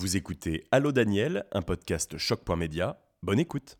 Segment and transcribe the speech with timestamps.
[0.00, 2.98] Vous écoutez Allô Daniel, un podcast choc.média.
[3.22, 3.76] Bonne écoute.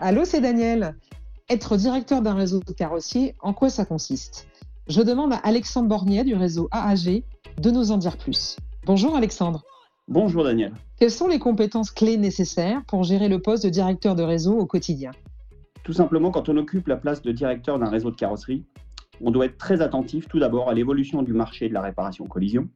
[0.00, 0.96] Allô, c'est Daniel.
[1.50, 4.48] Être directeur d'un réseau de carrossiers, en quoi ça consiste?
[4.88, 7.22] Je demande à Alexandre Bornier du réseau AAG
[7.58, 8.56] de nous en dire plus.
[8.86, 9.62] Bonjour Alexandre.
[10.08, 10.72] Bonjour Daniel.
[10.98, 14.64] Quelles sont les compétences clés nécessaires pour gérer le poste de directeur de réseau au
[14.64, 15.10] quotidien?
[15.82, 18.64] Tout simplement, quand on occupe la place de directeur d'un réseau de carrosserie,
[19.20, 22.68] on doit être très attentif tout d'abord à l'évolution du marché de la réparation collision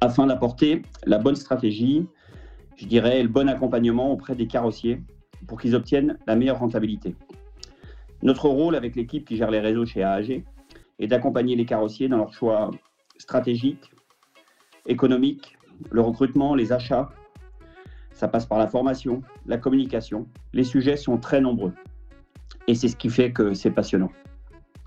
[0.00, 2.06] afin d'apporter la bonne stratégie,
[2.76, 5.02] je dirais le bon accompagnement auprès des carrossiers
[5.46, 7.14] pour qu'ils obtiennent la meilleure rentabilité.
[8.22, 10.44] Notre rôle avec l'équipe qui gère les réseaux chez AAG
[10.98, 12.70] est d'accompagner les carrossiers dans leurs choix
[13.18, 13.90] stratégiques,
[14.86, 15.56] économiques,
[15.90, 17.08] le recrutement, les achats.
[18.12, 20.26] Ça passe par la formation, la communication.
[20.52, 21.72] Les sujets sont très nombreux.
[22.66, 24.10] Et c'est ce qui fait que c'est passionnant.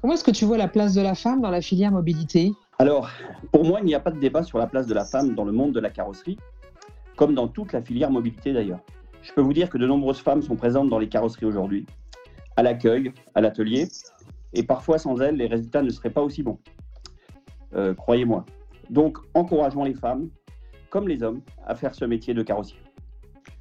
[0.04, 2.52] Comment est-ce que tu vois la place de la femme dans la filière mobilité?
[2.78, 3.10] Alors,
[3.54, 5.46] pour moi, il n'y a pas de débat sur la place de la femme dans
[5.46, 6.38] le monde de la carrosserie,
[7.16, 8.82] comme dans toute la filière mobilité d'ailleurs.
[9.22, 11.86] Je peux vous dire que de nombreuses femmes sont présentes dans les carrosseries aujourd'hui,
[12.58, 13.88] à l'accueil, à l'atelier,
[14.52, 16.60] et parfois sans elles, les résultats ne seraient pas aussi bons.
[17.74, 18.44] Euh, croyez-moi.
[18.90, 20.28] Donc, encourageons les femmes,
[20.90, 22.78] comme les hommes, à faire ce métier de carrossier.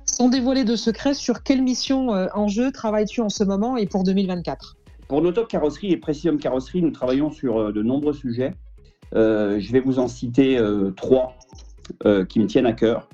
[0.06, 3.86] Sans dévoiler de secrets, sur quelle mission euh, en jeu travailles-tu en ce moment et
[3.86, 4.76] pour 2024
[5.08, 8.54] pour nos top carrosseries et Precium carrosserie, nous travaillons sur euh, de nombreux sujets.
[9.14, 11.36] Euh, je vais vous en citer euh, trois
[12.28, 13.08] qui me tiennent à cœur.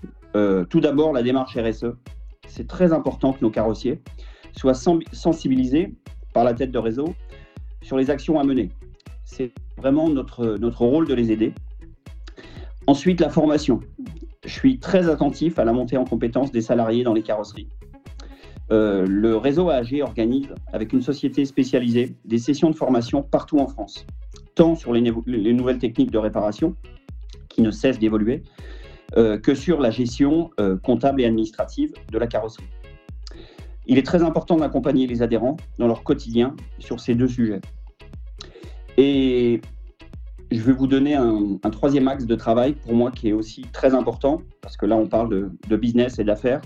[0.70, 1.96] tout d'abord, la démarche RSE.
[2.46, 4.00] C'est très important que nos carrossiers
[4.56, 5.94] soient sensibilisés
[6.32, 7.14] par la tête de réseau
[7.82, 8.70] sur les actions à mener.
[9.24, 11.54] C'est vraiment notre, notre rôle de les aider.
[12.86, 13.80] Ensuite, la formation.
[14.44, 17.68] Je suis très attentif à la montée en compétences des salariés dans les carrosseries.
[18.70, 23.66] Euh, le réseau AAG organise, avec une société spécialisée, des sessions de formation partout en
[23.66, 24.06] France,
[24.54, 26.76] tant sur les, nouvelles techniques de réparation,
[27.48, 28.42] qui ne cessent d'évoluer,
[29.16, 32.66] euh, que sur la gestion euh, comptable et administrative de la carrosserie.
[33.86, 37.62] Il est très important d'accompagner les adhérents dans leur quotidien sur ces deux sujets.
[38.98, 39.62] Et
[40.50, 43.94] je vais vous donner un, troisième axe de travail pour moi qui est aussi très
[43.94, 46.60] important, parce que là on parle de business et d'affaires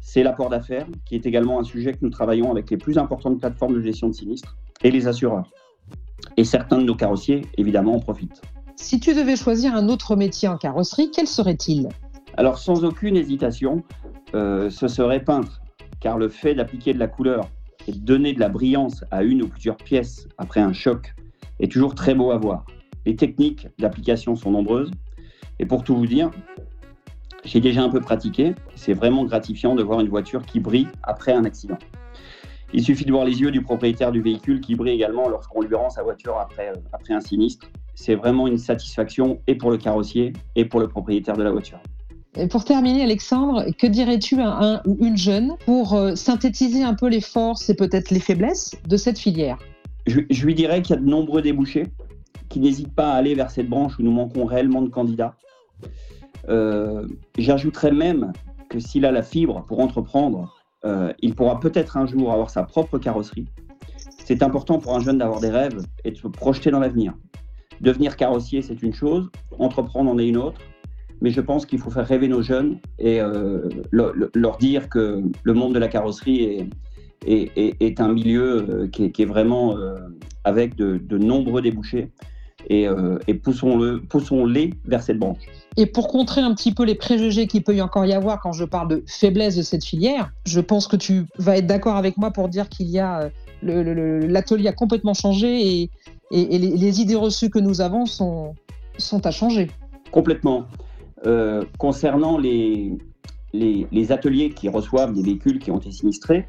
[0.00, 3.38] c'est l'apport d'affaires, qui est également un sujet que nous travaillons avec les plus importantes
[3.38, 5.50] plateformes de gestion de sinistres et les assureurs.
[6.36, 8.42] Et certains de nos carrossiers, évidemment, en profitent.
[8.76, 11.88] Si tu devais choisir un autre métier en carrosserie, quel serait-il?
[12.36, 13.82] Alors, sans aucune hésitation,
[14.34, 15.60] euh, ce serait peintre,
[16.00, 17.48] car le fait d'appliquer de la couleur
[17.86, 21.14] et de donner de la brillance à une ou plusieurs pièces après un choc
[21.58, 22.64] est toujours très beau à voir.
[23.04, 24.90] Les techniques d'application sont nombreuses,
[25.58, 26.30] et pour tout vous dire,
[27.44, 28.54] j'ai déjà un peu pratiqué.
[28.74, 31.78] C'est vraiment gratifiant de voir une voiture qui brille après un accident.
[32.74, 35.74] Il suffit de voir les yeux du propriétaire du véhicule qui brille également lorsqu'on lui
[35.74, 37.66] rend sa voiture après, euh, après un sinistre.
[37.94, 41.80] C'est vraiment une satisfaction et pour le carrossier et pour le propriétaire de la voiture.
[42.36, 46.94] Et pour terminer, Alexandre, que dirais-tu à un ou une jeune pour euh, synthétiser un
[46.94, 49.58] peu les forces et peut-être les faiblesses de cette filière?
[50.06, 51.86] Je, je lui dirais qu'il y a de nombreux débouchés,
[52.50, 55.34] qui n'hésitent pas à aller vers cette branche où nous manquons réellement de candidats.
[56.48, 57.06] Euh,
[57.36, 58.32] j'ajouterais même
[58.68, 60.54] que s'il a la fibre pour entreprendre,
[60.84, 63.46] euh, il pourra peut-être un jour avoir sa propre carrosserie.
[64.24, 67.14] C'est important pour un jeune d'avoir des rêves et de se projeter dans l'avenir.
[67.80, 70.60] Devenir carrossier, c'est une chose, entreprendre en est une autre,
[71.20, 75.54] mais je pense qu'il faut faire rêver nos jeunes et euh, leur dire que le
[75.54, 76.68] monde de la carrosserie
[77.26, 79.76] est, un milieu qui est, vraiment
[80.44, 82.12] avec de nombreux débouchés
[82.70, 85.38] euh, et, poussons-le, poussons-les vers cette branche.
[85.76, 88.52] Et pour contrer un petit peu les préjugés qu'il peut y encore y avoir quand
[88.52, 92.18] je parle de faiblesse de cette filière, je pense que tu vas être d'accord avec
[92.18, 93.30] moi pour dire qu'il y a
[93.64, 95.90] euh, l'atelier a complètement changé et,
[96.30, 98.54] les, idées reçues que nous avons sont,
[98.98, 99.70] sont à changer.
[100.10, 100.64] Complètement.
[101.26, 102.92] Euh, concernant les,
[103.54, 106.46] les, ateliers qui reçoivent des véhicules qui ont été sinistrés,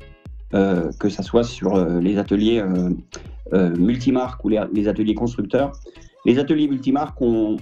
[0.51, 2.61] que ce soit sur les ateliers
[3.53, 5.71] multimarques ou les ateliers constructeurs,
[6.25, 7.57] les ateliers multimarques ont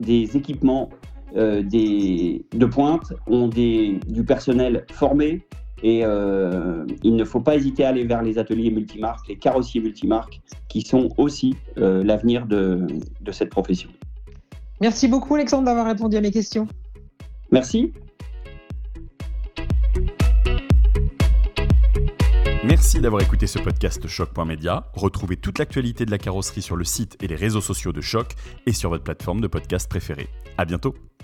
[0.00, 0.90] des équipements
[1.36, 5.42] euh, de pointe, ont du personnel formé
[5.82, 9.80] et euh, il ne faut pas hésiter à aller vers les ateliers multimarques, les carrossiers
[9.80, 12.86] multimarques, qui sont aussi euh, l'avenir de
[13.32, 13.90] cette profession.
[14.80, 16.68] Merci beaucoup Alexandre d'avoir répondu à mes questions.
[17.50, 17.92] Merci.
[22.64, 24.86] Merci d'avoir écouté ce podcast Choc.media.
[24.94, 28.34] Retrouvez toute l'actualité de la carrosserie sur le site et les réseaux sociaux de Choc
[28.64, 30.30] et sur votre plateforme de podcast préférée.
[30.56, 30.94] À bientôt.